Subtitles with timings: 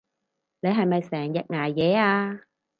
[0.61, 2.41] 你係咪成日捱夜啊？